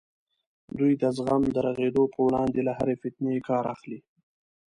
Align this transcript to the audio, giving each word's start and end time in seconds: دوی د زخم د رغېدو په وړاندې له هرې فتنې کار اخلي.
دوی 0.77 0.93
د 1.01 1.03
زخم 1.17 1.41
د 1.53 1.57
رغېدو 1.67 2.03
په 2.13 2.19
وړاندې 2.27 2.59
له 2.67 2.73
هرې 2.79 2.95
فتنې 3.01 3.37
کار 3.49 3.63
اخلي. 3.73 3.99